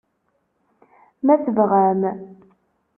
Ma 1.25 1.35
tebɣam? 1.43 2.01